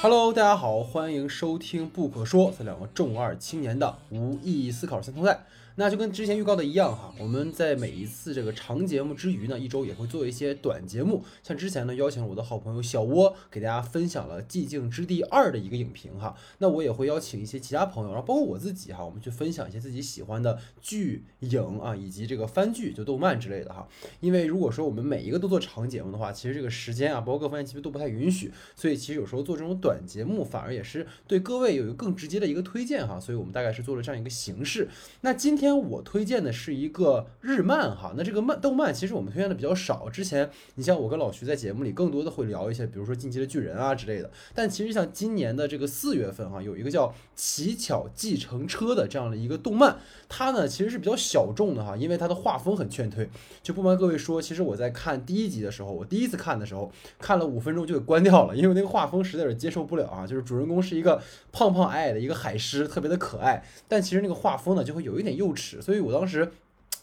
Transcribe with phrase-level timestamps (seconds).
[0.00, 5.44] Hello，大家好，欢迎收听《不可说》，这两个重二青年的无意义思考三通赛。
[5.80, 11.24] 那就跟之前预告的一样哈，我们在每一次这个长节目之余呢，一周也会做一些短节目。
[11.42, 16.36] 像之前呢，邀请了我的好朋友小窝，给大家分享了《寂静之地二》的一个影评哈。
[16.58, 23.88] 那我也会邀请一些其他朋友，然后包括我自己哈，我们去分享一些自己喜欢的剧影啊，以及这个番剧，就动漫之类的哈。
[24.20, 33.18] 因为如果说我们每一个都做长节目的话，其实这个时间啊，包括各方面其实都不太允许，所以其实有时候做这种短节目，反而也是对各位有一个更直接的一个推荐哈。
[33.18, 34.86] 所以我们大概是做了这样一个形式。
[35.22, 36.50] 那今天我推荐的。
[36.52, 40.10] 是一个日漫哈，那这个漫动漫其实我们推荐的比较少。
[40.10, 44.30] 之前你像我跟老徐在节目里更多的会聊一些，比如说《进击的巨人》啊之类的。
[44.54, 49.96] 但其实像今年的这个四月份哈，有一个叫《乞巧计程车》的这样的一个动漫，
[50.28, 53.30] 它呢其实是比较小众的哈，因为它的画风很劝退。
[53.62, 60.26] 就不瞒各位说，其实我在看第一集的时候，我第一次看的时候，看了五分钟就给关掉了，因为那个画风实在是接受不了啊。
[60.26, 66.52] 就是主人公是一个胖胖矮矮的一个海狮，特别的可爱，但其实那个画风呢就会有一点幼稚，所以我当时。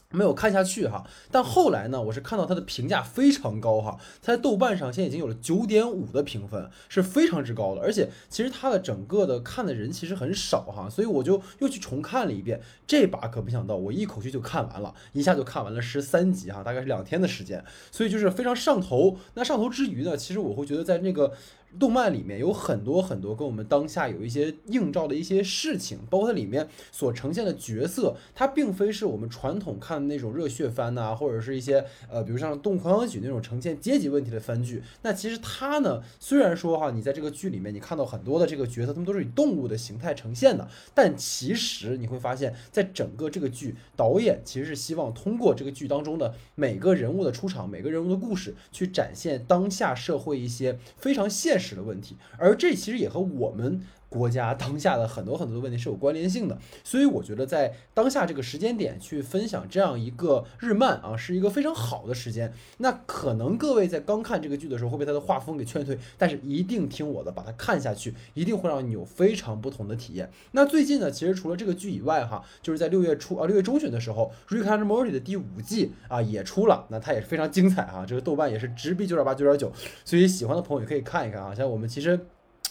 [0.10, 7.82] 没有看下去哈，但后来呢，我是看到它的评价非常高哈，它在豆瓣上现在已经有了九点五的评分，是非常之高的。
[7.82, 12.62] 而且其实它的整个的看的人其实很少哈，所以我就又去重看了一遍。
[12.88, 19.18] 这把可没想到，我一口气就看完了，一下就看完了十三集哈，大概是两天的时间，所以就是非常上头。
[19.34, 21.34] 那上头之余呢，其实我会觉得在那个。
[21.80, 34.82] 动漫里面有很多很多跟我们当下有一些映照的一些事情，包括它里面所呈现的角色，它并非是我们传统看的那种热血番呐，或者是一些呃，比如像《动物狂想曲》那种呈现阶级问题的番剧。
[35.04, 51.78] 那其实它呢，虽然说哈，你在这个剧里面你看到很多的这个角色，他们都是以动物的形态呈现的，但其实你会发现在整个这个剧，导演其实是希望通过这个剧当中的每个人物的出场，每个人物的故事，去展现当下社会一些非常现实。
[51.78, 53.82] 的问题，而这其实也和我们。
[54.18, 62.52] 国家当下的很多很多的问题是有关联性的，所以我觉得在当下这个时间点去分享这样一个日漫啊，是一个非常好的时间。
[62.78, 70.30] 那可能各位在刚看这个剧的时候会被它的画风给劝退，但是一定听我的，把它看下去，一定会让你有非常不同的体验。
[70.54, 79.72] 那最近呢，其实除了这个剧以外哈，就是在六月初啊六月中旬的时候，《Rick and Morty》的第五季啊也出了，那它也是非常精彩啊，这个豆瓣也是直逼九点八九点九，
[80.04, 81.54] 所以喜欢的朋友也可以看一看啊。
[81.54, 82.20] 像我们其实。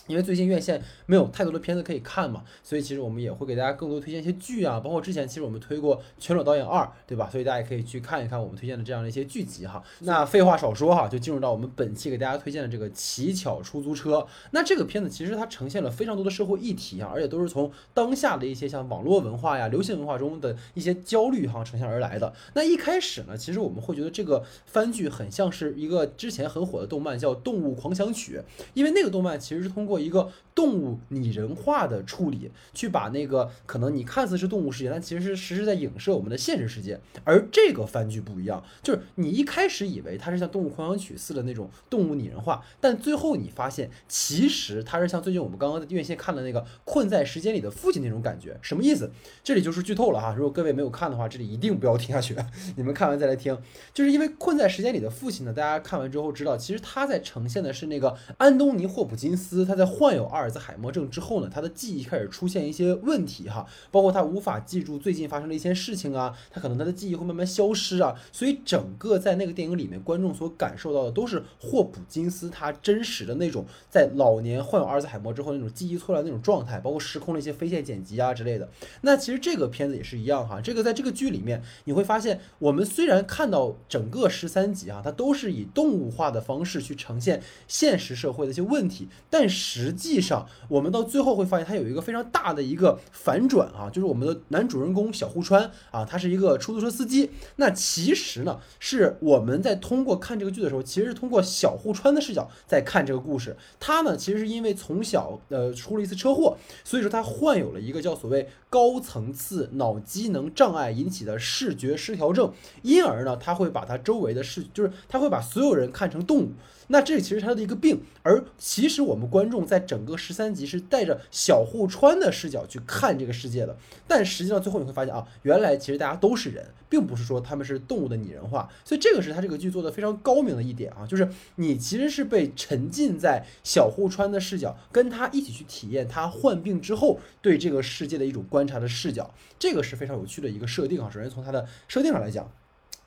[0.06, 7.28] 因为最近院线没有太多的片子可以看嘛，所以其实我们也会给大家更多推荐一些剧啊，包括之前其实我们推过《全裸导演二》，对吧？
[7.30, 9.82] 所以大家也可以去看一看我们推荐的这样的一些剧集哈。
[10.00, 14.18] 那废话少说哈，就进入到我们本期给大家推荐的这个《乞巧出租车》。
[14.52, 22.32] 那这个片子其实它呈现了非常多的社会议题啊，而且都是从当下的一些像网络文化呀、流行文化中的一些焦虑哈呈现而来的。
[22.54, 28.38] 那一开始呢，其实我们会觉得这个番剧很像是一个之前很火的动漫叫《动物狂想曲》，
[28.74, 36.98] 因为那个动漫其实是通过一个动物拟人化的处理，去把那个可能你看似是动物世界，但其实是实时在影射我们的现实世界。
[37.24, 48.58] 而这个番剧不一样，就是你一开始以为它是像《动物狂想曲》似的那种动物拟人化，但最后你发现，其实它是像最近我们刚刚在院线看的那个《困在时间里的父亲》那种感觉。
[48.62, 49.10] 什么意思？
[49.44, 50.34] 这里就是剧透了哈。
[50.36, 52.36] 如果各位没有看的话，这里一定不要听下去，
[52.76, 53.56] 你们看完再来听。
[53.94, 60.26] 就是因为《困在时间里的父亲》呢，大家看完之后知道，其实他在呈现的是那个安东尼·霍普金斯，他在患有。
[60.26, 78.68] 阿尔兹海默症之后呢，他的记忆开始出现一些问题哈，包括他无法记住最近发生的一些事情啊，他可能他的记忆会慢慢消失啊，所以整个在那个电影里面，观众所感受到的都是霍普金斯他真实的那种在老年患有阿尔兹海默之后那种记忆错乱那种状态，包括时空的一些飞线剪辑啊之类的。
[79.02, 90.46] 那其实这个片子也是一样哈，这个在这个剧里面你会发现，我们虽然看到整个十三集啊，它都是以动物化的方式去呈现现实社会的一些问题，但是实际上。
[90.68, 97.30] 我们到最后会发现，它有一个非常大的一个反转啊，就是我们的男主人公小户川啊，他是一个出租车司机。
[97.56, 103.56] 那其实呢，是我们在通过看这个剧的时候，其实是通过小户川的视角在看这个故事。
[103.78, 112.52] 他呢，其实是因为从小呃出了一次车祸，所以说他患有了一个叫所谓高层次脑机能障碍引起的视觉失调症，
[112.82, 116.52] 因而呢，他会把他周围的视，就是他会把所有人看成动物。
[116.88, 141.10] 那这其实他的一个病，而其实我们观众在整个十三集是带着小户川的视角去看这个世界的，但实际上最后你会发现啊，原来其实大家都是人，并不是说他们是动物的拟人化，所以这个是他这个剧做的非常高明的一点啊，就是你其实是被沉浸在小户川的视角，跟他一起去体验他患病之后对这个世界的一种观察的视角，这个是非常有趣的一个设定啊。
[141.12, 142.50] 首先从它的设定上来讲。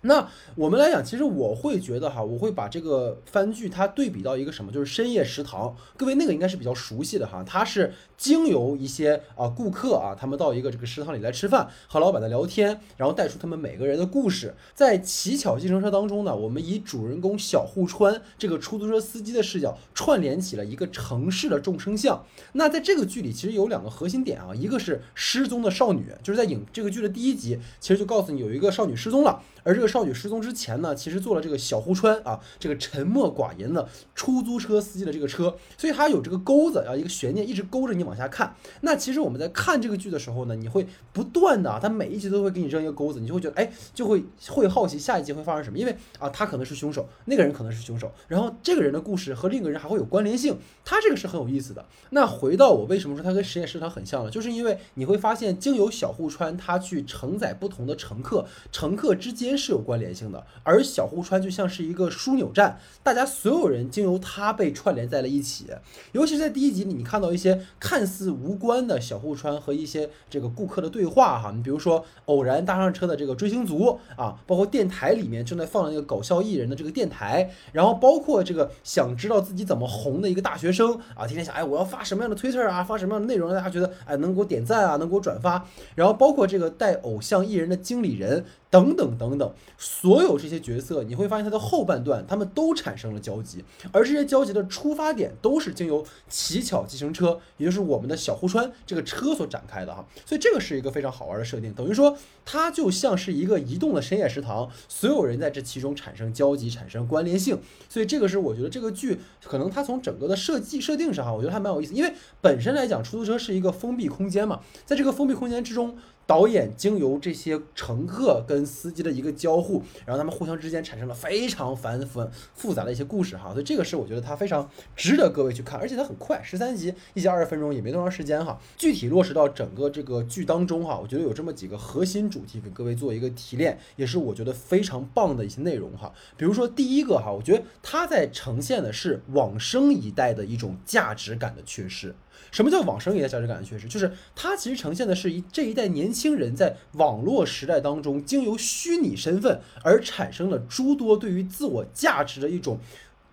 [0.02, 5.76] 那我们来讲，其实我会觉得哈，我会把这个番剧它对比到一个什么，就是深夜食堂。
[5.98, 14.56] 各位那个应该是比较熟悉的哈，它是经由一些啊顾客啊，他们到一个这个食堂里来吃饭，和老板的聊天，然后带出他们每个人的故事。
[14.74, 22.24] 在乞巧计程车当中呢，我们以主人公小户川这个出租车司机的视角，串联起了一个城市的众生相。
[22.54, 29.44] 那在这个剧里，其实有两个核心点啊，一个是失踪的少女，就是在影这个剧的第一集，其实就告诉你有一个少女失踪了。
[29.62, 38.56] 而这个少女失踪之前呢，其实坐了这个小户川啊，这个沉默寡言的出租车司机的这个车，所以它有这个钩子啊，一个悬念一直勾着你往下看。
[38.82, 51.86] 那其实我们在看这个剧的时候呢，你会不断的啊，它每一集都会给你扔一个钩子，你就会觉得哎，就会会好奇下一集会发生什么，因为啊，他可能是凶手，那个人可能是凶手，然后这个人的故事和另一个人还会有关联性，他这个是很有意思的。
[52.12, 59.50] 那回到我为什么说它跟实验食堂很像了，就是因为你会发现经由小户川他去承载不同的乘客，乘客之间。
[59.60, 65.68] 是有关联性的，而小户川就像是一个枢纽站，大家所有人经由他被串联在了一起。
[66.12, 85.66] 尤其是在第一集里，你看到一些看似无关的小户川和一些这个顾客的对话哈，你比如说偶然搭上车的这个追星族啊，包括电台里面正在放的那个搞笑艺人的这个电台，然后包括这个想知道自己怎么红的一个大学生啊，天天想哎我要发什么样的推特啊，发什么样的内容让大家觉得哎能给我点赞啊，能给我转发，
[85.96, 88.46] 然后包括这个带偶像艺人的经理人。
[88.72, 100.06] 等等等等，所有这些角色，你会发现它的后半段，他们都产生了交集，而这些交集的出发点都是经由乞巧计程车，也就是我们的小户川这个车所展开的哈。
[100.26, 107.60] 所以这个是一个非常好玩的设定，等于说它就像是一个移动的深夜食堂，所有人在这其中产生交集，产生关联性。
[107.88, 115.98] 所以这个是我觉得这个剧可能它从整个的设计设定上哈，我觉得还蛮有意思，因为本身来讲，出租车是一个封闭空间嘛，在这个封闭空间之中。
[116.30, 128.62] 导演经由这些乘客跟司机的一个交互，然后他们互相之间产生了非常繁复复杂的一些故事哈，所以这个是我觉得它非常值得各位去看，而且它很快，十三集一集二十分钟也没多长时间哈。
[128.78, 136.14] 具体落实到整个这个剧当中哈，我觉得有这么几个核心主题给各位做一个提炼，也是我觉得非常棒的一些内容哈。
[136.38, 142.14] 比如说第一个哈，我觉得它在呈现的是往生一代的一种价值感的缺失。
[142.52, 143.88] 什么叫往生一代价值感的缺失？
[143.88, 152.80] 就是它其实呈现的是一这一代年轻人在网络时代当中，经由虚拟身份而产生了诸多对于自我价值的一种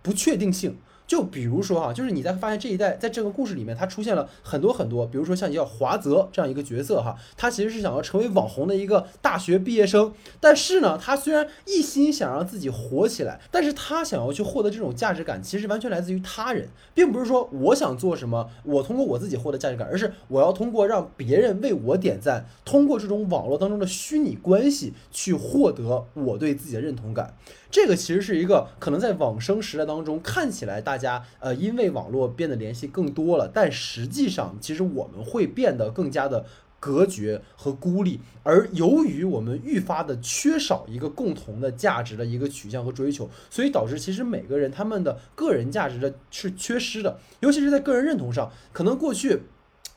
[0.02, 0.76] 不确定性。
[1.06, 27.34] 就比如说哈，就是你在发现这一代在这个故事里面，他出现了很多很多，比如说像叫华泽这样一个角色哈，他其实是想要成为网红的一个大学毕业生，但是呢，他虽然一心想让自己火起来，但是他想要去获得这种价值感，其实完全来自于他人，并不是说我想做什么，我通过我自己获得价值感，而是我要通过让别人为我点赞，通过这种网络当中的虚拟关系去获得我对自己的认同感。
[27.76, 36.46] 这个其实是一个可能在往生时代当中看起来大家呃因为网络变得联系更多了，但实际上其实我们会变得更加的
[36.80, 49.42] 隔绝和孤立，而由于我们愈发的缺少一个共同的价值的一个取向和追求，所以导致其实每个人他们的个人价值的是缺失的，尤其是在个人认同上，可能过去。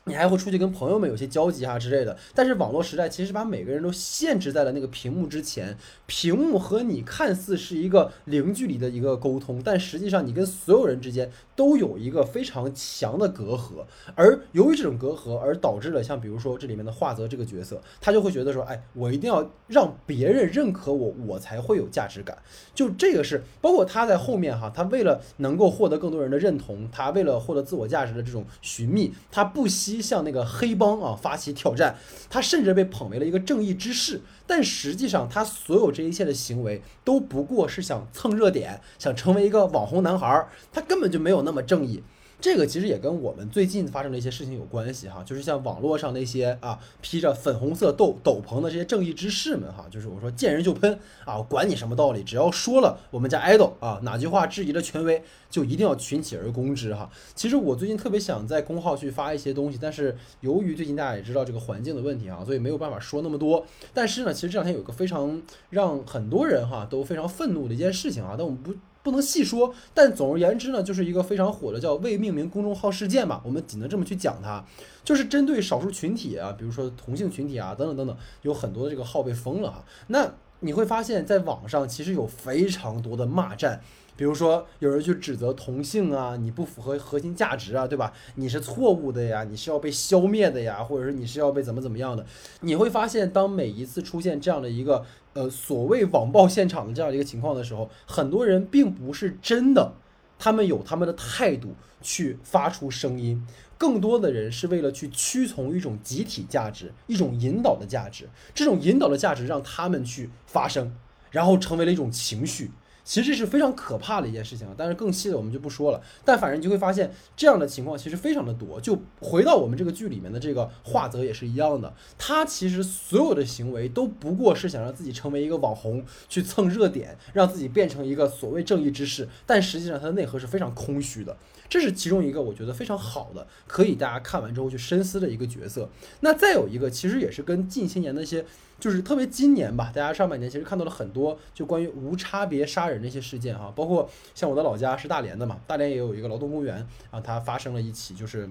[0.09, 5.77] 你还会出去跟朋友们有些交集啊之类的，但是网络时代其实把每个人都限制在了那个屏幕之前，
[6.07, 22.36] 屏幕和你看似是一个零距离的一个沟通，但实际上你跟所有人之间都有一个非常强的隔阂，而由于这种隔阂而导致了像比如说这里面的华泽这个角色，他就会觉得说，哎，我一定要让别人认可我，我才会有价值感。
[22.74, 29.99] 就这个是包括他在后面哈，他为了能够获得更多人的认同，他为了获得自我价值的这种寻觅，他不惜。
[30.01, 31.96] 向那个黑帮啊发起挑战，
[32.29, 42.03] 他甚至被捧为了一个正义之士，但实际上他所有这一切的行为都不过是想蹭热点，想成为一个网红男孩儿，他根本就没有那么正义。
[42.41, 57.10] 这个其实也跟我们最近发生的一些事情有关系哈，就是像网络上那些啊披着粉红色斗斗篷的这些正义之士们哈，就是我说见人就喷啊，管你什么道理，只要说了我们家 idol 啊哪句话质疑了权威，就一定要群起而攻之哈。
[57.36, 63.65] 其实我最近特别想在公号去发一些东西，但是由于最近大家也知道这个环境的问题啊，所以没有办法说那么多。
[63.93, 65.41] 但是呢，其实这两天有个非常
[65.72, 68.74] 让很多人哈都非常愤怒的一件事情啊，但我们不。
[69.01, 74.63] 不能细说，但总而言之呢，就是一个非常火的叫未命名公众号事件嘛，我们只能这么去讲它，
[75.03, 79.86] 就是针对少数群体啊，比如说同性群体啊，等等等等，有很多的这个号被封了哈。
[80.08, 80.29] 那
[80.60, 83.82] 你会发现在网上其实有非常多的骂战。
[84.18, 88.12] 比如说，有人去指责同性啊，你不符合核心价值啊，对吧？
[88.36, 92.25] 你是错误的呀，你是要被消灭的呀，或者是你是要被怎么怎么样的？
[92.60, 95.06] 你会发现，当每一次出现这样的一个。
[95.39, 99.93] 呃所谓网暴现场的这样一个情况的时候，很多人并不是真的，
[100.38, 103.41] 他们有他们的态度去发出声音，
[103.77, 110.93] 更多的人是为了去屈从一种集体价值，一种引导的价值，这种引导的价值让他们去发声，
[111.31, 112.72] 然后成为了一种情绪。
[113.03, 116.01] 其实是非常可怕的一件事情，但是更细的我们就不说了。
[116.24, 118.79] 但反正你就会发现这样的情况其实非常的多。
[118.79, 129.27] 就回到我们这个剧里面的这个华泽也是一样的，他其实所有的行为都不过是想让自己成为一个网红，去蹭热点，让自己变成一个所谓正义之士。
[129.46, 131.36] 但实际上他的内核是非常空虚的。
[131.69, 135.88] 这是其中一个我觉得非常好的，可以大家看完之后去深思的一个角色。
[136.21, 138.45] 那再有一个，其实也是跟近些年的一些。
[138.79, 148.49] 就是特别今年吧，大家上半年其实看到了很多就关于无差别杀人的一些事件哈，包括像我的老家是大连的嘛，大连也有一个劳动公园啊，它发生了一起就是。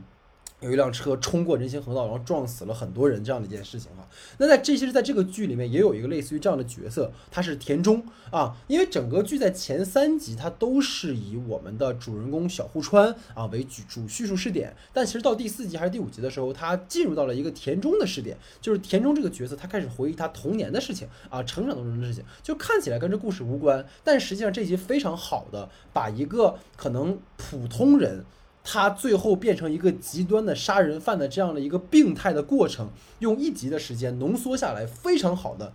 [0.60, 4.06] 有一辆车冲过人行横道，然后撞死了很多人，这样的一件事情哈。
[4.38, 8.56] 那在这些在这个剧里面也有一个类似于这样的角色，他是田中啊。
[8.66, 28.24] 因为整个剧在前三集它都是以我们的主人公小户川啊为主主叙述视点，但其实到第四集还是第五集的时候，他进入到了一个田中的视点，就是田中这个角色他开始回忆他童年的事情啊，成长当中的事情，就看起来跟这故事无关，但实际上这集非常好的把一个可能普通人。
[28.70, 35.72] 他最后变成一个极端的杀人犯的这样的一个病态的过程，用一集的时间浓缩下来，非常好的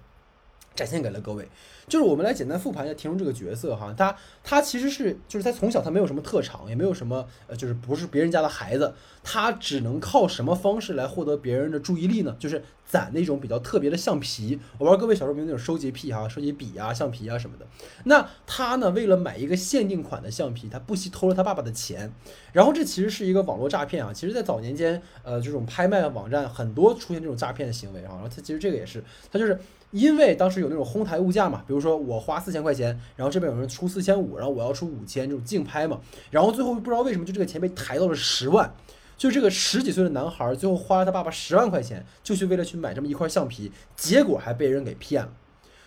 [0.75, 1.47] 展现给了各位。
[1.85, 12.33] 就是我们来简单复盘一下田中这个角色哈，他他其实是就是他从小他没有什么特长，也没有什么呃，就是不是别人家的孩子，他只能靠什么方式来获得别人的注意力呢？
[12.39, 14.57] 就是攒那种比较特别的橡皮。
[14.77, 17.67] 我不知道各位小时候有没有那种收集癖哈，收集笔啊、橡皮啊什么的。
[18.05, 22.09] 那他呢，为了买一个限定款的橡皮，他不惜偷了他爸爸的钱。
[22.53, 24.13] 然后这其实是一个网络诈骗啊。
[24.13, 28.13] 其实，在早年间，呃，这种拍卖网站很多出现这种诈骗的行为啊。
[28.13, 29.59] 然后他其实这个也是，他就是。
[29.93, 38.73] 因为当时有那种哄抬物价嘛，比如说我花四千块钱，然后这边有人出四千五，然后我要出五千，这种竞拍嘛，然后最后不知道为什么就这个钱被抬到了十万，
[39.15, 45.31] 就这个十几岁的男孩最后花了他爸爸十万块钱，就去为了去买这么一块橡皮，结果还被人给骗了，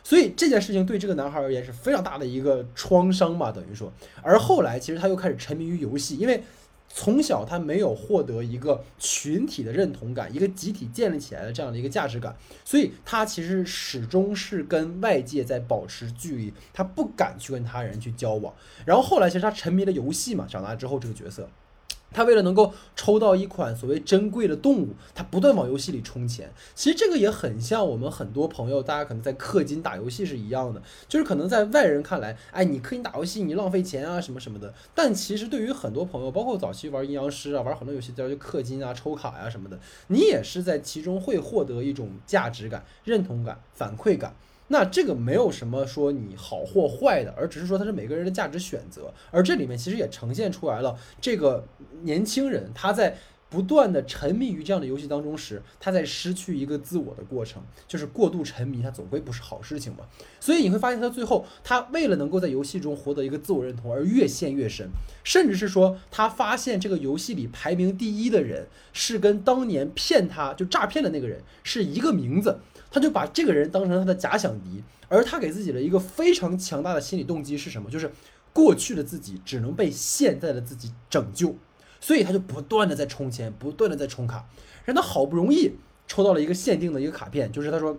[0.04, 6.42] 所以这件事情对这个男孩而言是非常大的一个创伤嘛，等于说，而后来其实他又开始沉迷于游戏，因为。
[6.88, 18.54] 从小他没有获得一个群体的认同感，一个集体建立起来的这样的一个价值感，所以他其实始终是跟外界在保持距离，他不敢去跟他人去交往。
[18.84, 21.48] 然后后来其实他沉迷了游戏嘛，长大之后这个角色。
[22.16, 26.50] 他为了能够抽到一款所谓珍贵的动物，他不断往游戏里充钱。
[26.74, 34.72] 其实这个也很像我们很多朋友，大家可能在氪金打游戏是一样的，就是可能在外人看来，哎，你氪金打游戏你浪费钱啊什么什么的。
[34.94, 44.34] 但其实对于很多朋友，包括早期玩阴阳师啊，玩很多游戏叫就氪金啊、抽卡呀什么的，你也是在其中会获得一种价值感、认同感、反馈感。
[44.68, 49.12] 那这个没有什么说你好或坏的，而只是说它是每个人的价值选择。
[49.30, 51.66] 而这里面其实也呈现出来了，这个
[52.02, 53.16] 年轻人他在
[53.48, 60.00] 不断的沉迷于这样的游戏当中时，他在失去一个自我的过程，就是过度沉迷，他总归不是好事情嘛。
[60.40, 64.88] 所以你会发现，他最后他为了能够在游戏中获得一个自我认同而越陷越深，
[65.22, 72.58] 甚至是说他发现这个游戏里排名第一的人是跟当年骗他就诈骗的那个人是一个名字。
[72.96, 77.90] 他就把这个人当成他的假想敌，而他给自己的一个非常强大的心理动机是什么？
[77.90, 78.10] 就是
[78.54, 81.54] 过去的自己只能被现在的自己拯救，
[82.00, 84.48] 所以他就不断的在充钱，不断的在充卡，
[84.86, 85.72] 让他好不容易
[86.06, 87.98] 抽到了一个限定的一个卡片，就是他说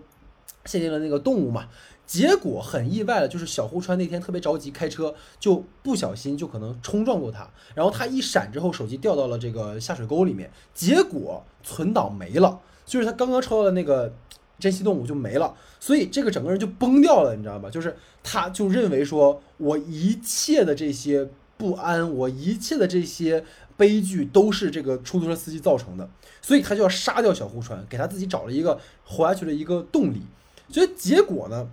[0.65, 1.67] 限定了那个动物嘛，
[2.07, 14.11] 结果很意外的，就是小户川那天特别着急开车，就不小心就可能冲撞过他，然后他一闪之后手机掉到了这个下水沟里面，结果存档没了，就是他刚刚抽到的那个。
[14.59, 17.69] 珍稀动物就没了，所以这个整个人就崩掉了，你知道吧？
[17.69, 23.43] 就是他就认为说，我一切的这些不安，我一切的这些
[23.75, 26.09] 悲剧都是这个出租车司机造成的，
[26.41, 30.23] 所以他就要杀掉小户川，给他自己找了一个活下去的一个动力。
[30.69, 31.69] 所以结果呢，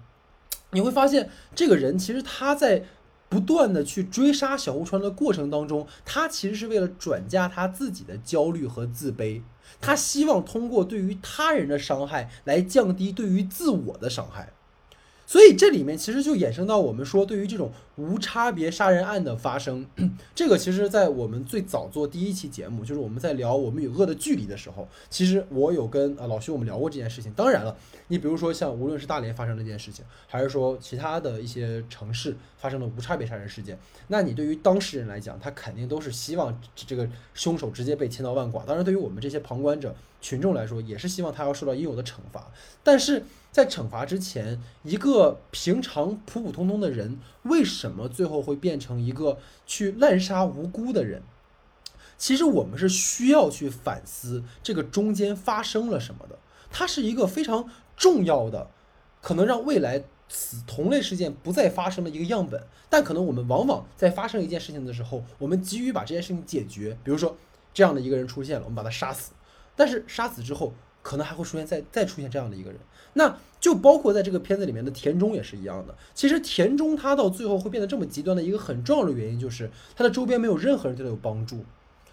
[0.72, 2.84] 你会发现这个人其实他在
[3.28, 9.40] 不断的去追杀小户川的过程当中，他其实是为了转嫁他自己的焦虑和自卑。
[9.80, 14.52] 他希望通过对于他人的伤害来降低对于自我的伤害。
[15.26, 19.87] 所以这里面其实就衍生到我们说，对于这种无差别杀人案的发生，
[20.35, 27.33] 这个其实，在我们最早做第一期节目，就是我们在聊我们与恶的距离的时候，其实我有跟啊老徐我们聊过这件事情。
[27.33, 27.75] 当然了，
[28.09, 33.78] 你比如说像无论是大连发生这件事情，还是说其他的一些城市发生的无差别杀人事件，
[34.09, 38.62] 那你对于当事人来讲，他肯定都是希望这个凶手直接被千刀万剐。
[38.66, 39.95] 当然，对于我们这些旁观者。
[40.25, 42.50] 群众来说，也是希望他要受到应有的惩罚。
[42.83, 51.23] 但是在惩罚之前，一个平常普普通通的人，为什么最后会变成一个去滥杀无辜的人？
[52.16, 56.38] 其实我们是需要去反思这个中间发生了什么的。
[56.71, 58.71] 它是一个非常重要的，
[59.21, 62.66] 可能让未来此同类事件不再发生的一个样本。
[62.88, 67.37] 但可能我们往往在发生一件事情的时候，我们急于把这件事情解决，比如说
[67.75, 69.33] 这样的一个人出现了，我们把他杀死。
[69.76, 72.78] 但是杀死之后，可能还会出现再再出现这样的一个人，
[73.14, 75.95] 那就包括在这个片子里面的田中也是一样的。
[76.14, 81.64] 其实田中他到最后会变得这么极端的一个很重要的原因，就是他的周边没有任何人对他有帮助，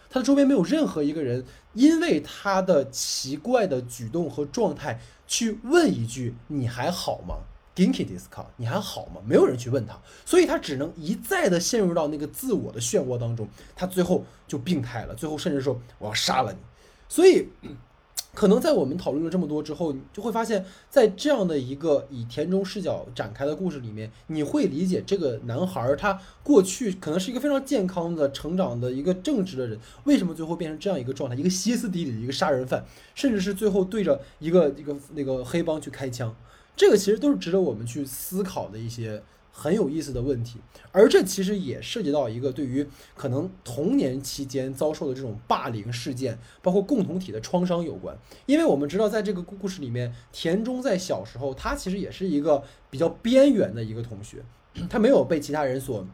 [0.10, 7.36] 他的周边没有任何一个人因为他的奇怪的举动和状态去问一句你还好吗
[7.74, 9.22] ？Ginky Disco，你还好吗？
[9.26, 16.60] 没有人去问他，所以他只能一再的陷入到那个自我的漩涡当中，他最后就病态了，最后甚至说我要杀了你。
[17.12, 17.50] 所以，
[18.34, 36.34] 可能在我们讨论了这么多之后，你就会发现，在这样的一个以田中视角展开的故事里面，你会理解这个男孩他过去可能是一个非常健康的成长的一个正直的人，为什么最后变成这样一个状态，一个歇斯底里的一个杀人犯，甚至是最后对着一个一个那个黑帮去开枪，
[36.78, 39.22] 这个其实都是值得我们去思考的一些。
[39.52, 40.60] 很有意思的问题，
[40.92, 48.18] 而这其实也涉及到一个对于可能童年期间遭受的这种霸凌事件，包括共同体的创伤有关。
[48.46, 54.44] 因为我们知道，在这个故故事里面，田中在小时候，他其实也是一个比较边缘的一个同学，
[54.90, 56.08] 他没有被其他人所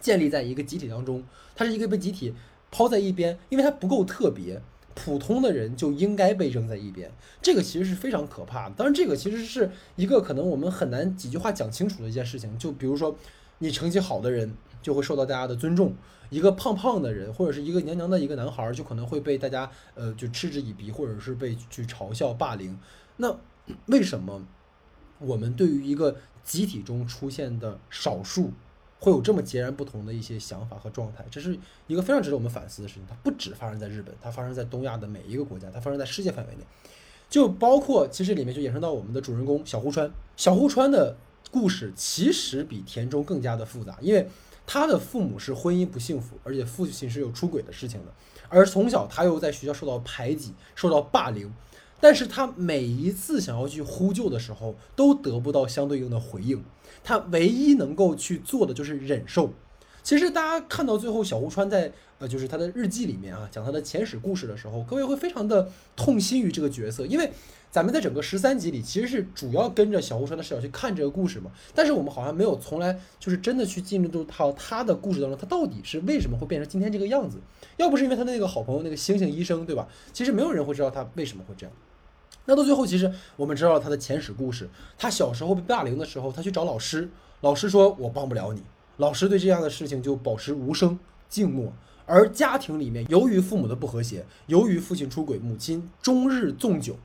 [0.00, 2.32] 建立在一个集体当中，他是一个被集体
[2.70, 4.62] 抛在一边，因为他不够特别。
[5.00, 7.08] 普通的人就应该被扔在一边，
[7.40, 8.74] 这个其实是非常可怕的。
[8.76, 12.58] 当然，这个其实是一个可能我们很难几句话讲清楚的一件事情。
[12.58, 13.16] 就比如说，
[13.58, 14.52] 你成绩好的人
[14.82, 15.94] 就会受到大家的尊重，
[16.30, 22.76] 一个胖胖的人或者是一个娘娘的一个男孩就可能会被大家呃就嗤之以鼻，或者是被去嘲笑霸凌。
[23.18, 23.38] 那
[23.86, 24.44] 为什么
[25.20, 28.50] 我们对于一个集体中出现的少数？
[29.00, 33.04] 会有这么截然不同的一些想法和状态，这是一个非常值得我们反思的事情。
[33.08, 36.60] 它不只发生在日本，它发生在东亚的每一个国家，它发生在世界范围内，
[37.28, 40.10] 就包括其实里面就衍生到我们的主人公小户川。
[40.36, 41.16] 小户川的
[41.50, 44.28] 故事其实比田中更加的复杂，因为
[44.66, 48.12] 他的父母是婚姻不幸福，而且父亲是有出轨的事情的，
[48.48, 51.52] 而从小他又在学校受到排挤、受到霸凌，
[52.00, 56.62] 但是他每一次想要去呼救的时候，都得不到相对应的回应。
[57.02, 59.52] 他唯一能够去做的就是忍受。
[60.02, 67.30] 其实大家看到最后，小吴川在呃，就是他的日记里面啊，讲他的前史故事的时候，各位会非常的痛心于这个角色，因为
[67.70, 71.50] 咱们在整个十三集里其实是主要跟着小吴川的视角去看这个故事嘛。
[71.74, 77.36] 但是我们好像没有从来就是真的去进入到他的故事当中，他到底是为什么会变成今天这个样子？
[77.76, 79.86] 要不是因为他的那个好朋友那个星星医生，对吧？
[80.14, 81.76] 其实没有人会知道他为什么会这样。
[82.48, 84.66] 那到最后，其实我们知道了他的前史故事。
[84.96, 87.06] 他小时候被霸凌的时候，他去找老师，
[87.42, 88.62] 老师说我帮不了你。
[88.96, 91.70] 老师对这样的事情就保持无声静默。
[92.06, 96.96] 而家庭里面，由于父母的不和谐，由于父亲出轨，母亲终日纵酒，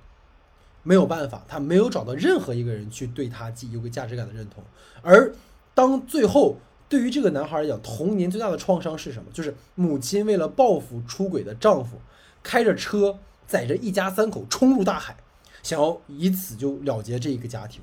[0.82, 4.64] 没有办法，他没有找到任何一个人去对他有个价值感的认同。
[5.02, 5.36] 而
[5.74, 6.56] 当最后，
[6.88, 9.30] 对于这个男孩来讲，童年最大的创伤是什么？
[9.34, 11.98] 就是母亲为了报复出轨的丈夫，
[12.42, 15.18] 开着车载着一家三口冲入大海。
[15.64, 17.82] 想要以此就了结这一个家庭，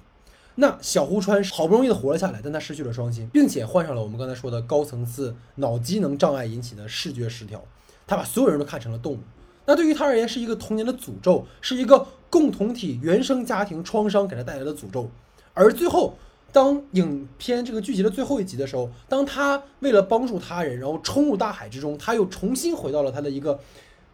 [0.56, 7.64] 那小胡川好不容易的活了下来，但他失去了双亲，并且患上了我们刚才说的高层次脑机能障碍引起的视觉失调，
[8.06, 9.18] 他把所有人都看成了动物。
[9.64, 15.08] 那对于他而言是一个童年的诅咒，是一个共同体原生家庭创伤给他带来的诅咒。
[15.54, 16.18] 而最后，
[16.52, 23.58] 当影片这个剧集的最后一集的时候，当他为了帮助他人，然后冲入大海之中，他又重新回到了他的一个。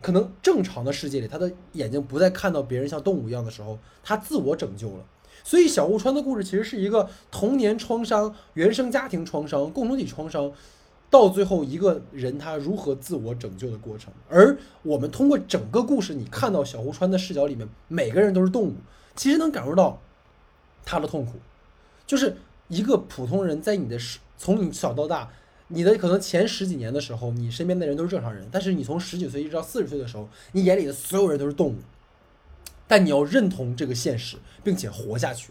[0.00, 5.04] 可能正常的世界里，他的眼睛不再看到别人像动物一样的时候，他自我拯救了。
[5.42, 10.52] 所以小户川的故事其实是一个童年创伤、原生家庭创伤、共同体创伤，
[11.08, 14.12] 到最后一个人他如何自我拯救的过程。
[14.28, 18.74] 而我们通过整个故事，你看到小户川的视角里面，每个人都是动物，
[19.14, 20.00] 其实能感受到
[20.84, 21.32] 他的痛苦，
[22.06, 22.36] 就是
[22.68, 23.98] 一个普通人在你的
[24.36, 25.30] 从你小到大。
[25.68, 31.76] 你的可能前十几年的时候，你身边的人都是正常人，但是你从十几岁一直到四十岁的时候，你眼里的所有人都是动物。
[32.86, 35.50] 但你要认同这个现实，并且活下去，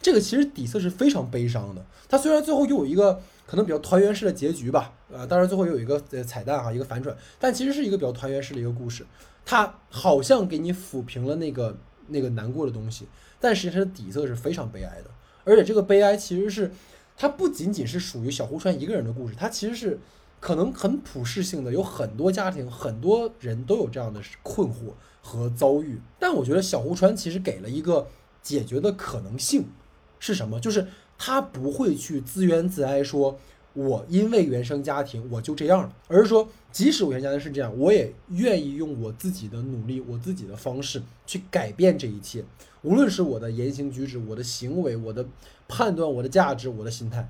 [0.00, 1.84] 这个其实底色是非常悲伤的。
[2.08, 9.04] 它虽然最后又有一个可能比较团圆式的结局吧，呃，当然最后又有一个呃彩蛋哈，一个反转，但其实是一个比较团圆式的一个故事。
[9.44, 11.76] 它好像给你抚平了那个
[12.06, 13.08] 那个难过的东西，
[13.40, 15.10] 但实际上它的底色是非常悲哀的，
[15.42, 16.70] 而且这个悲哀其实是。
[17.16, 19.98] 它不仅仅是属于小户川一个人的故事，它其实是
[20.38, 25.98] 可能很普世性的，有很多家庭、很多人都有这样的困惑和遭遇。
[26.18, 28.06] 但我觉得小户川其实给了一个
[28.42, 29.64] 解决的可能性，
[30.18, 30.60] 是什么？
[30.60, 33.38] 就是他不会去自怨自哀，说
[33.72, 42.44] 我因为原生家庭我就这样了，而是说，即使我原生家庭是这样，我也愿意用我自己的努力、我自己的方式去改变这一切，
[42.86, 45.26] 无论是我的言行举止、我的行为、我的
[45.66, 47.28] 判断、我的价值、我的心态。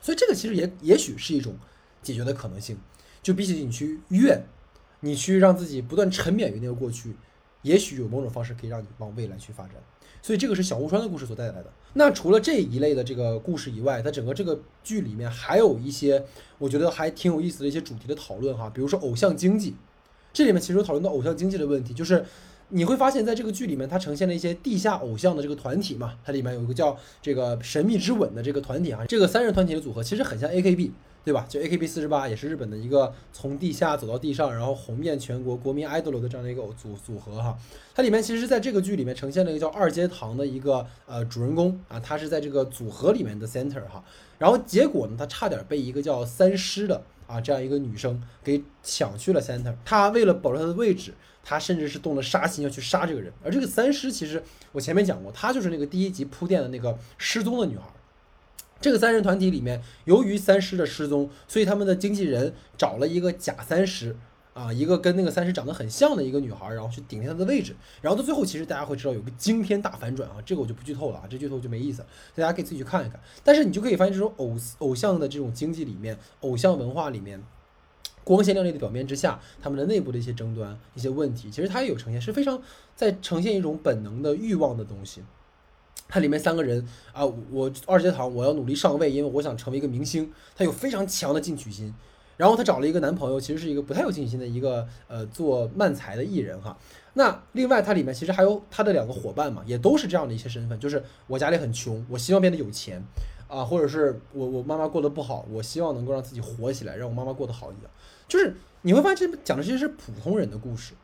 [0.00, 1.54] 所以这个其实也也许是一种
[2.02, 2.78] 解决的可能性，
[3.22, 4.42] 就比起你去怨，
[5.00, 7.14] 你去让自己不断沉湎于那个过去，
[7.60, 9.74] 也许有某种方式可以让你往未来去发展。
[10.22, 11.70] 所以这个是小户川的故事所带来的。
[11.92, 16.24] 那除了这一类的这个故事以外，在整个这个剧里面还有一些
[16.56, 19.76] 我觉得还挺有意思的一些主题的讨论哈，比如说偶像经济，
[20.32, 22.24] 这里面其实讨论到偶像经济的问题，就是。
[22.72, 26.14] 你会发现在这个剧里面，它呈现了一些地下偶像的这个团体嘛？
[26.24, 30.90] 它里面有一个叫这个神秘之吻的这个团体啊，这个三人团体的组合其实很像 AKB，
[31.24, 31.44] 对吧？
[31.48, 37.58] 就 AKB 四十八也是日本的一个从地下走到地上，然后红遍全国国民 idol 的这样的一个组组合哈。
[37.94, 44.04] 它里面其实在这个剧里面呈现了一个叫二阶堂的一个呃主人公啊，他是在这个组合里面的 center 哈。
[44.38, 51.12] 然后结果呢，他差点被一个叫三师的啊这样一个女生给抢去了 center，他为了保住他的位置。
[51.42, 57.84] 他甚至是动了杀心要去杀这个人，而这个三师其实我前面讲过，他就是那个第一集铺垫的那个失踪的女孩。
[58.80, 64.16] 这个三人团体里面，由于三师的失踪，所以他们的经纪人找了一个假三师
[64.54, 67.76] 啊，一个跟那个三师长得很像的一个女孩，然后去顶替她的位置。
[68.00, 72.02] 然后到最后，其实大家会知道有个惊天大反转啊，这个我就不剧透了啊，这剧透就没意思，
[72.34, 73.20] 大家可以自己去看一看。
[73.44, 77.42] 但是你就可以发现，这种偶偶像的这种经济里面，偶像文化里面。
[78.24, 82.60] 光鲜亮丽的表面之下，他们的内部的一些争端、一些问题，其实它也有呈现，是非常
[82.94, 85.22] 在呈现一种本能的欲望的东西。
[86.08, 90.30] 它里面三个人啊，我二阶堂我要努力上位，因为我想成为一个明星。
[90.56, 91.94] 他有非常强的进取心，
[92.36, 96.76] 然后他找了一个男朋友，其实是一个不太有进取心的一个呃做漫才的艺人哈。
[97.14, 103.00] 那另外它里面其实还有他的两个伙伴嘛，也都是这样的一些身份，就是我家里很穷，我希望变得有钱
[103.50, 107.90] 啊，或者是我我妈妈过得不好，我希望能够让自己活起来，让我妈妈过得好一点。
[108.28, 110.94] 就是你会发现，这讲的其实是普通人的故事。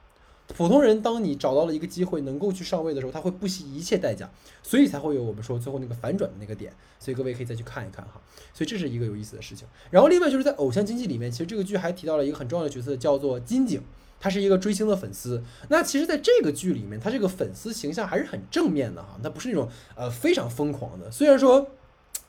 [0.55, 4.31] 普通人，当你找到了一个机会能够去上位的时候，他会不惜一切代价，
[4.63, 6.73] 所以才会有我们说最后那个反转的那个点。
[7.01, 8.21] 所以各位可以再去看一看哈。
[8.55, 9.67] 所以这是一个有意思的事情。
[9.91, 13.83] 然后另外就是在偶像经济里面，其实这个剧还提到了一个很重要的角色，叫做金井，
[14.21, 15.43] 他是一个追星的粉丝。
[15.69, 21.11] 那其实在这个剧里面，他这个粉丝形象还是很正面的哈，他不是那种呃非常疯狂的。
[21.11, 21.67] 虽然说。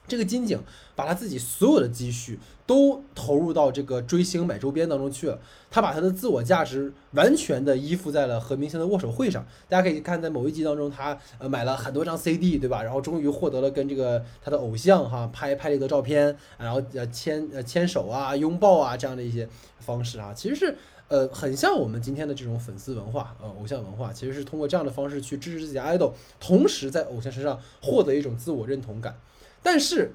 [0.08, 0.60] 这个金井
[0.96, 5.40] 把他自己所有的积蓄都投入到这个追星买周边当中去了，
[5.70, 9.46] 他把他的自我价值完全的依附在了和明星的握手会上。
[9.70, 12.82] 大家可以看在某一集当中，他呃买了很多张 CD，对吧？
[12.82, 19.48] 然后终于获得了跟这个他的偶像哈拍拍了一个照片，然后呃牵呃牵手啊、拥抱啊这样的一些
[19.80, 20.76] 方式啊，其实是
[21.08, 29.18] 呃很像我们今天的这种粉丝文化呃偶像文化，其实是通过这样的方式去支持自己的 idol，同时在偶像身上获得一种自我认同感。
[29.62, 30.14] 但是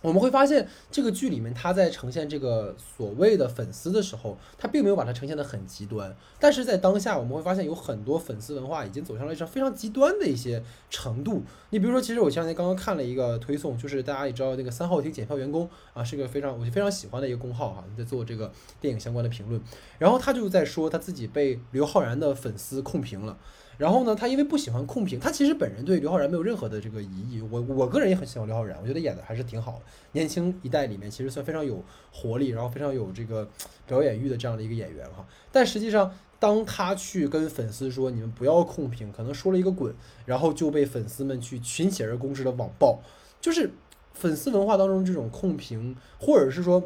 [0.00, 6.14] 我们会发现，这个剧里面他在呈现这个所谓的粉丝的时候，他并没有把它呈现的很极端。
[6.38, 11.42] 但是在当下，我们会发现有很多粉丝文化已经走向了一种非常极端的一些程度。
[11.70, 19.60] 你比如说，其实我前两天刚刚看了一个推送，就是大家也知道那个三号厅检票员工啊，是个非常我就非常喜欢的一个公号哈，在做这个电影相关的评论。
[19.98, 23.36] 然后他就在说他自己被刘昊然的粉丝控评了。
[23.78, 27.40] 然后呢，他因为不喜欢控评，他其实本人对刘昊然没有任何的这个疑义。
[27.48, 29.82] 我我个人也很喜欢刘昊然，我觉得演的还是挺好的。
[30.12, 31.80] 年轻一代里面其实算非常有
[32.12, 33.48] 活力，然后非常有这个
[33.86, 35.24] 表演欲的这样的一个演员哈。
[35.52, 39.94] 但实际上，当他去跟粉丝说你们不要控评，可能说了一个滚，
[40.26, 43.00] 然后就被粉丝们去群起而攻之的网暴。
[43.40, 43.70] 就是
[44.12, 46.82] 粉丝文化当中这种控评，或者是说，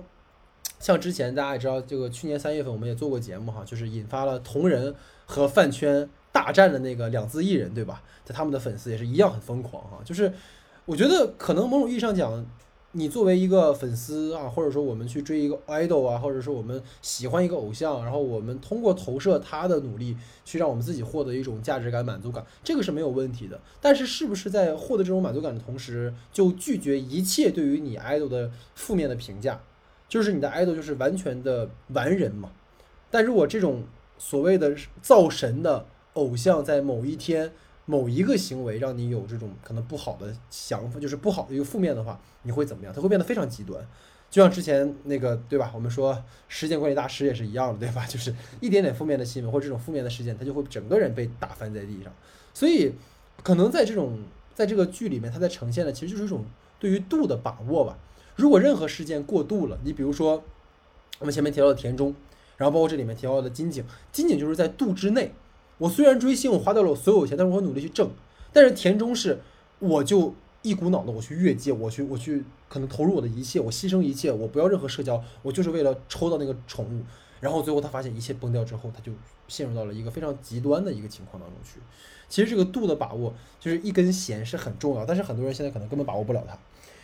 [0.78, 6.10] 像之前大家也知道，这个去年三月份我们也做过节目哈，就是引发了同人和饭圈。
[6.32, 8.02] 大战的那个两字艺人，对吧？
[8.24, 10.00] 在他们的粉丝也是一样很疯狂哈。
[10.04, 10.32] 就是
[10.86, 12.44] 我觉得可能某种意义上讲，
[12.92, 23.60] 你作为一个粉丝啊，或者说我们去追一个 idol 啊，或者说我们喜欢一个偶像，然后我们通过投射他的努力，去让我们自己获得一种价值感、满足感，这个是没有问题的。
[23.80, 29.60] 但是是不是在获得这种满足感的同时，就拒绝一切对于你 idol 的负面的评价？
[30.08, 32.50] 就是你的 idol 就是完全的完人嘛？
[33.10, 33.84] 但如果这种
[34.18, 37.50] 所谓的造神的，偶像在某一天
[37.86, 42.92] 某一个行为让你有这种可能不好的想法，就是不好的一个负面的话，你会怎么样？
[42.94, 43.84] 他会变得非常极端，
[44.30, 45.72] 就像之前那个对吧？
[45.74, 48.06] 我们说时间管理大师也是一样的，对吧？
[48.06, 52.12] 就是一点点负面的新闻或者这种负面的事件，他就会整个人被打翻在地上。
[52.54, 52.92] 所以
[53.42, 54.20] 可能在这种
[54.54, 56.44] 在这个剧里面，他在呈现的其实就是一种
[56.78, 57.98] 对于度的把握吧。
[58.36, 60.42] 如果任何事件过度了，你比如说
[61.18, 62.14] 我们前面提到的田中，
[62.56, 65.32] 然后包括这里面提到的金井，金井就是在度之内，
[65.82, 68.08] 我虽然追星，我花掉了我所有钱，但是我努力去挣。
[68.52, 69.40] 但是田中是，
[69.80, 77.02] 我就一股脑的我去越界，我去我去可能投入我的一切，我牺牲一切，我不要任何社交，我就是为了抽到那个宠物。
[77.40, 79.10] 然后最后他发现一切崩掉之后，他就
[79.48, 81.80] 陷入到了一个非常极端的一个情况当中去。
[82.28, 86.56] 其实这个度的把握，就是一根弦是很重要，但是很多人现在可能根本把握不了它。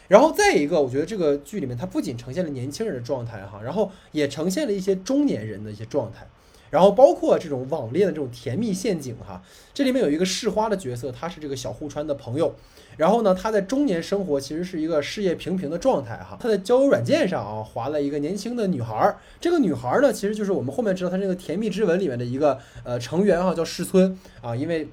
[0.07, 6.29] 然后再一个，我觉得这个剧里面它不仅呈现了年轻人的状态哈，然后也呈现了一些中年人的一些状态。
[6.71, 12.55] 然后包括这种网恋的这种甜蜜陷阱哈，这里面有一个市花的角色，他是这个小户川的朋友。
[12.97, 16.37] 然后呢，他在中年生活其实是一个事业平平的状态哈。
[16.41, 19.17] 他在交友软件上啊，划了一个年轻的女孩儿。
[19.41, 24.57] 这个女孩儿呢，其实就是我们后面知道她这个《甜蜜之吻》里面的一个呃成员哈，叫世村啊。
[24.57, 24.89] 因为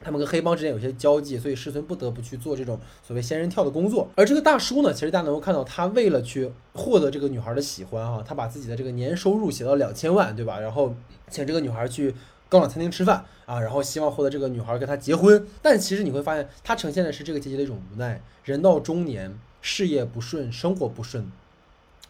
[0.00, 4.08] 他们跟黑帮之间有些交际，所以师尊不得不去做这种所谓仙人跳的工作。
[4.16, 10.58] 而这个大叔呢，其实大家能够看到，他为了去获得这个女孩的喜欢哈，他把自己的这个年收入写到两千万，对吧？
[10.58, 10.94] 然后
[11.28, 12.14] 请这个女孩去。
[12.48, 18.20] 高档餐厅吃饭啊，然后希望获得这个女孩跟他结婚，但其实你会发现，他呈现的是这个阶级的一种无奈。
[18.42, 21.30] 人到中年，事业不顺，生活不顺，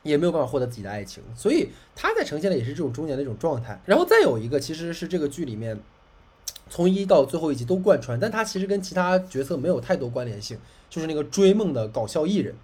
[0.02, 3.78] 也没有办法获得自己的爱情，所以他在呈现的也是这种中年的一种状态。
[3.84, 5.78] 然后再有一个，其实是这个剧里面
[6.68, 10.58] 从一到最后一集都贯穿，但他其实跟其他角色没有太多关联性，
[10.88, 12.54] 就是那个追梦的搞笑艺人。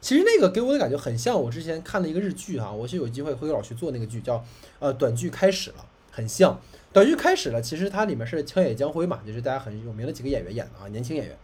[0.00, 4.44] 其实那个给我的感觉很像我之前看的一个日剧哈，我是有机会会给老徐做那个剧，叫
[4.78, 6.60] 呃短剧开始了，很像。
[6.92, 11.36] 短剧开始了，其实它里面是枪野江辉嘛，就是大家很有名的几个演员演的啊，年轻演员，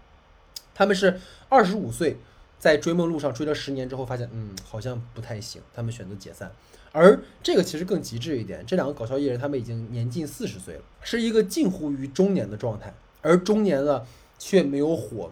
[0.74, 2.18] 他们是二十五岁，
[2.58, 6.52] 在追梦路上追了十年之后，发现嗯好像不太行，他们选择解散。
[6.92, 14.06] 而这个其实更极致一点，这两个搞笑艺人他们已经年近四十岁了，是一个近乎于中年的状态，而中年了
[14.38, 15.30] 却没有火，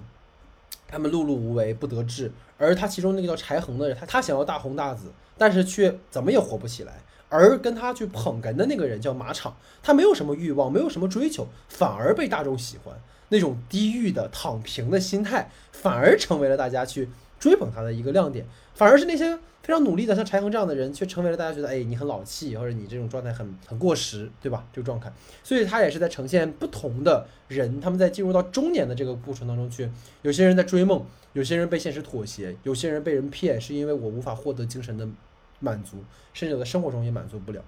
[0.87, 2.31] 他们碌碌无为，不得志。
[2.57, 7.01] 而他其中那个叫柴恒的人，他他想要大红大紫，但是却怎么也火不起来。
[7.29, 12.99] 而跟他去捧哏的那个人叫马场，他没有什么欲望，没有什么追求，反而被大众喜欢。
[13.29, 18.45] 那种低欲的躺平的心态，反而成为了大家去追捧他的一个亮点。
[18.75, 24.65] 反而是那些非常努力的，像柴恒这样的人，却成为了大家觉得，哎，你很老气，或者你这种状态很很过时，对吧？
[24.73, 25.13] 这个状态。
[25.43, 29.91] 所以他也是在呈现不同的人，他们在进入到中年的这个过程当中去，
[30.23, 35.09] 有些人在追梦，有些人被现实妥协，有些人被人骗，是因为我无法获得精神的。
[35.61, 35.97] 满足，
[36.33, 37.61] 甚至在生活中也满足不了，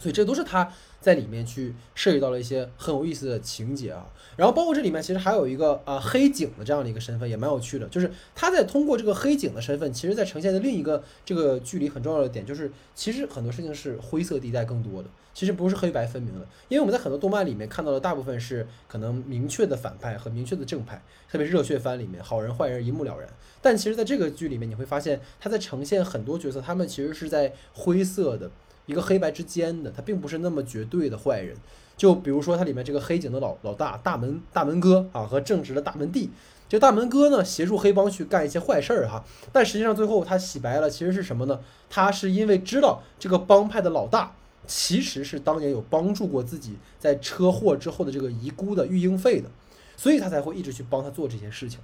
[0.00, 0.68] 所以这都是他
[1.00, 4.04] 在里面去涉及到了一些很有意思的情节啊。
[4.36, 15.08] 然后包括这里面其实还有一个啊黑警的这样的一个身份也蛮有趣的，就是他在通过这个黑警的身份，其实在呈现的另一个这个距离很重要的点，就是其实很多事情是灰色地带更多的。
[15.32, 23.28] 其实不是黑白分明的，因为我们在很多动漫里面看到的大部分是可能明确的反派和明确的正派，特别是热血番里面，好人坏人一目了然。
[23.62, 28.50] 但其实在这个剧里面，你会发现他在呈现很多角色，他们其实是在灰色的
[28.90, 31.56] 一个黑白之间的，他并不是那么绝对的坏人。
[31.96, 36.30] 就比如说它里面这个黑警的老老大大门大门哥啊，和正直的大门弟，
[36.68, 41.60] 这大门哥呢协助黑帮去干一些坏事儿哈，但实际上最后他洗白了，其实是什么呢？
[41.88, 44.34] 他是因为知道这个帮派的老大。
[44.66, 49.50] 其实是当年有帮助过自己在车祸之后的这个遗孤的育婴费的，
[49.96, 51.80] 所以他才会一直去帮他做这些事情。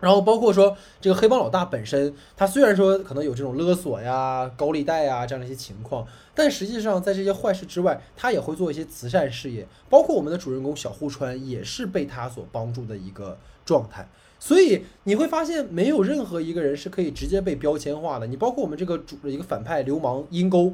[0.00, 9.66] 然后包括说这个黑帮老大本身，他虽然说可能有这种勒索呀、高利贷呀这样的一些情况，但实际上在这些坏事之外，他也会做一些慈善事业。
[9.90, 14.08] 包括我们的主人公小户川也是被他所帮助的一个状态。
[14.38, 18.26] 所以你会发现，没有任何一个人是可以直接被标签化的。
[18.26, 20.72] 你包括我们这个主一个反派流氓阴沟。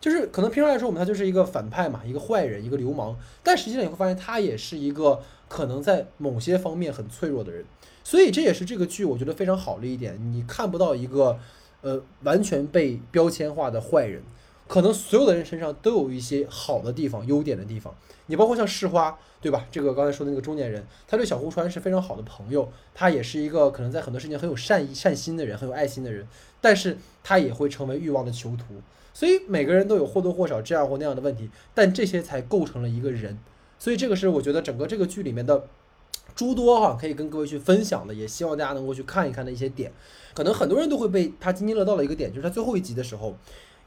[0.00, 3.16] 就是可能平常来说，我们他就是一个反派嘛，一个坏人，一个流氓。
[3.42, 7.64] 但实际上你会发现，他也是一个可能在某些方面很脆弱的人。
[8.08, 11.38] 所以这也是这个剧我觉得非常好的一点，你看不到一个
[11.82, 14.22] 呃完全被标签化的坏人，
[14.66, 17.94] 可能所有的人身上都有一些好的地方、优点的地方。
[18.28, 19.66] 你包括像市花，对吧？
[19.70, 26.26] 这个刚才说的那个中年人，他对小户川是非常好的朋友，他也是一个可能在很多事情很有善意、善心的人，很有爱心的人。
[26.62, 28.80] 但是他也会成为欲望的囚徒。
[29.12, 33.38] 所以每个人都有或多或少这样或那样的问题，但这些才构成了一个人。
[33.78, 35.68] 所以这个是我觉得整个这个剧里面的
[36.38, 39.92] 诸多哈，可以跟各位去分享的，也希望大家能够去看一看的一些点。
[40.34, 43.36] 可能很多人都会被他津津乐道的一个点，就是他最后一集的时候。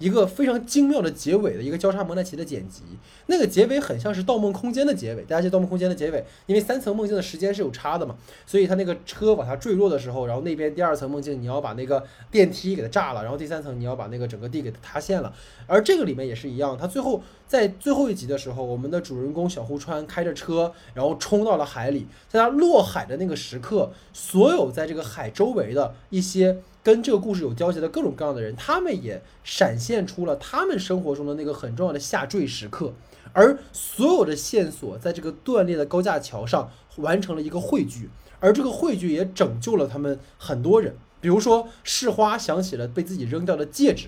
[0.01, 2.81] 一个非常精妙的结尾的一个交叉蒙太奇的剪辑，
[3.27, 5.21] 那个结尾很像是《盗梦空间》的结尾。
[5.21, 8.15] 大家记得《盗梦空间》的结尾，因为三层梦境的时间是有差的嘛，
[8.47, 15.31] 所以他那个车往下坠落的时候，然后那边第二层梦境你要把那个电梯给它炸了，然后第三层你要把那个整个地给它塌陷了。
[15.67, 26.57] 而这个里面也是一样，他最后在最后一集的时候，我们的主人公小户川开着车，然后冲到了海里，在他落海的那个时刻，所有在这个海周围的一些。
[26.83, 32.93] 跟这个故事有交集的各种各样的人，他们也闪现出了他们生活中的那个很重要的下坠时刻，
[33.33, 40.95] 而所有的线索在这个断裂的高架桥上完成了一个汇聚，而这个汇聚也拯救了他们很多人。
[41.19, 44.07] 比如说，世花想起了被自己扔掉的戒指，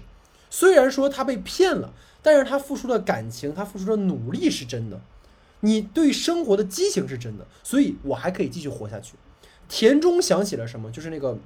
[0.49, 4.99] 虽然说他被骗了，但是他付出的感情，他付出的努力是真的，
[5.59, 9.13] 你对生活的激情是真的，所以我还可以继续活下去。
[9.69, 10.89] 田中想起了什么？
[10.89, 11.37] 就是那个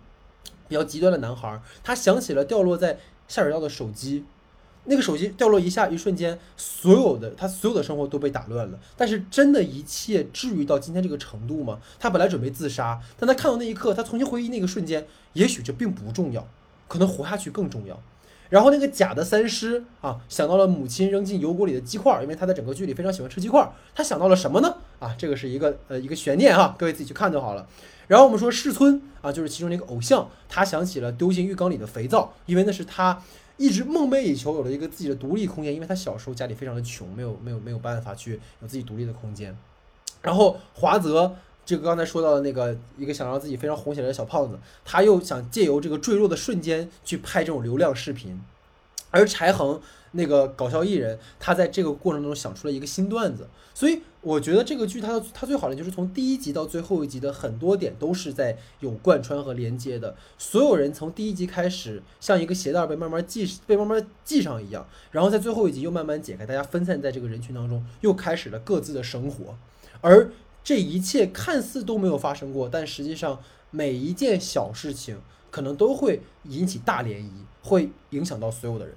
[0.67, 4.23] 比较极端的男孩，他想起了掉落在下水道的手机，
[4.85, 8.79] 那个手机掉落一下，一瞬间，所有的他所有的生活都被打乱了。
[8.95, 11.79] 但是真的一切至于到今天这个程度吗？
[11.99, 16.47] 他本来准备自杀，但他看到那一刻，他重新回忆那个瞬间，也许这并不重要，
[16.87, 18.01] 可能活下去更重要。
[18.49, 24.73] 然后那个假的三师啊，想到了母亲扔进油锅里的鸡块，因为他在整个剧里非常喜欢吃鸡块，他想到了什么呢？
[24.99, 27.67] 啊，这个是一个呃一个悬念哈，各位自己去看就好了。
[28.07, 33.21] 然后我们说世村啊，就是其中的一个偶像，他想起了丢进浴缸里的肥皂，因为那是他
[33.57, 39.57] 一直梦寐以求有了一个自己的独立空间，因为他小时候家里非常的穷，没有没有没有办法去有自己独立的空间。
[40.21, 48.39] 然后华泽这个刚才说到的那个一个想让自己非常红起来的小胖子，他又想借由这个坠落的瞬间去拍这种流量视频，
[49.11, 49.81] 而柴恒。
[50.11, 60.15] 那个搞笑艺人，他在这个过程中想出了一个新段子，所以我觉得这个剧它它最好的就是从第一集到最后一集的很多点都是在有贯穿和连接的。
[60.37, 69.57] 所有人从第一集开始像一个鞋带被慢慢系被慢慢系上一样，然后在最后一集又慢慢解开，大家分散在这个人群当中，又开始了各自的生活。
[69.99, 70.31] 而
[70.63, 73.39] 这一切看似都没有发生过，但实际上
[73.69, 75.19] 每一件小事情
[75.57, 77.31] 可能都会引起大涟漪，
[77.63, 78.93] 会影响到所有的人。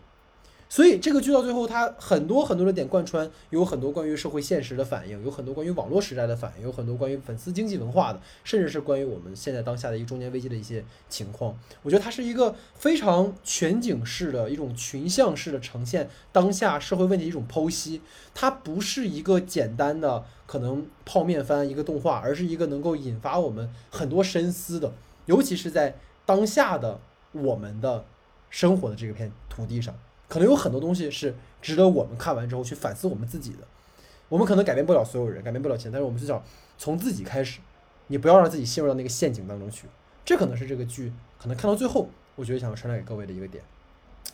[0.68, 11.58] 所以这个剧到最后，它很多很多的点贯穿，有很多关于社会现实的反应，有很多关于网络时代的反应，有很多关于粉丝经济文化的，甚至是关于我们现在当下的一个中年危机的一些情况。
[11.82, 18.02] 我觉得它是一个非常全景式的一种群像式的呈现当下社会问题一种剖析。
[18.34, 24.92] 它不是一个简单的可能泡面番一个动画，而是一个能够引发我们很多深思的，
[25.26, 25.96] 尤其是在
[26.30, 27.00] 当下的
[27.32, 28.04] 我们的
[28.50, 29.92] 生活的这片土地上。
[30.28, 33.58] 可能有很多东西是值得我们看完之后去反思我们自己的。
[34.28, 36.40] 我们可能改变不了所有人，改变不了钱，但是我们至少
[36.78, 37.58] 从自己开始。
[38.06, 39.88] 你不要让自己陷入到那个陷阱当中去。
[40.24, 43.64] 这可能是这个剧可能看到最后，我觉得想要传达给各位的一个点。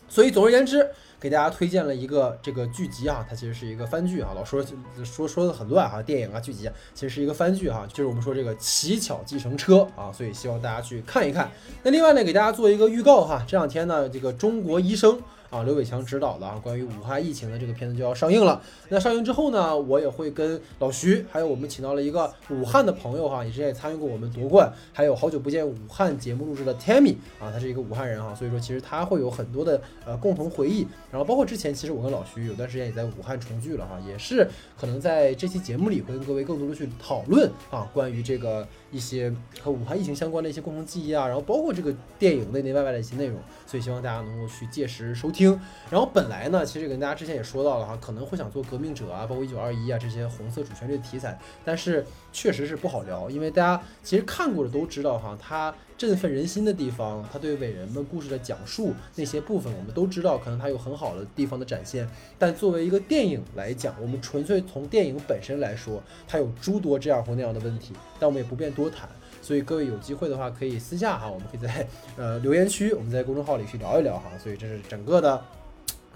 [0.08, 0.88] 所以总而言之，
[1.18, 4.30] 给大家推荐了一个这个剧集啊，它其实是一个番剧啊。
[4.34, 4.64] 老说
[5.04, 11.50] 说说的很乱哈，电影啊剧集，其实是一个番剧哈，就是我们说这个《乞巧计程车》啊，所以希望大家去看一看。
[11.82, 15.20] 那另外呢，给大家做一个预告哈，这两天呢，这个中国医生。
[15.50, 18.60] 啊，刘伟强执导的啊，关于武汉疫情的这个片子就要上映了。
[18.88, 30.86] 那上映之后呢，我也会跟老徐，还有我们请到了一个武汉的朋友哈，之前也参与过我们夺冠，还有好久不见武汉节目录制的 Tammy 啊，他是一个武汉人哈，所以说其实他会有很多的呃共同回忆。
[31.10, 38.66] 然后包括之前其实我跟老徐有段时间也在武汉重聚了哈，也是可能在这期节目里会跟各位更多的去讨论啊，关于这个。
[38.90, 45.60] 一些和武汉疫情相关的一些共同记忆啊，然后包括这个电影内内外外的一些内容，所以希望大家能够去届时收听。
[45.90, 55.74] 然后本来呢，其实跟大家之前也说到了哈，可能会想做革命者啊，包括一九二一啊这些红色主旋律的题材，但是确实是不好聊，因为大家其实看过的都知道哈，它。
[55.98, 62.08] 振奋人心的地方，他对伟人们故事的讲述那些部分，我们都知道，可能他有很好的地方的展现。
[62.38, 69.08] 但作为一个电影来讲，我们纯粹从电影本身来说，它有诸多这样或那样的问题，但我们也不便多谈。
[69.40, 74.24] 所以各位有机会的话，可以私下哈，我们可以在 呃留言区，我们在公众号里去聊一聊哈。
[74.42, 75.42] 所以这是整个的。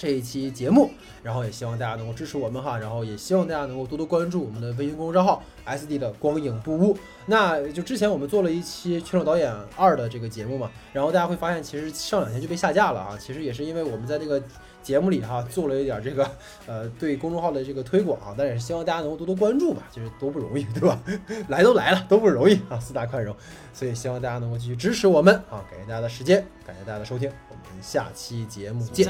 [0.00, 0.90] 这一期节目，
[1.22, 6.96] 然后也希望大家能够支持我们哈，然后也希望大家能够多多关注我们的微信公众账号 S D 的光影不污。
[7.26, 13.18] 那就之前我们做了一期《拳手导演二》的这个节目嘛，然后大家会发现，其实上两天就被下架了啊。
[13.20, 14.42] 其实也是因为我们在这个
[14.82, 16.30] 节目里哈做了一点这个
[16.66, 20.98] 呃对公众号的这个推广啊，但也是希望大家能够多多关注吧，就是都不容易对吧？
[21.48, 23.34] 来都来了，都不容易啊，四大宽容，
[23.72, 27.30] 所以希望大家能够继续支持我们啊，感谢大家的时间，感谢大家的收听。
[27.50, 29.06] 我们下期节目见。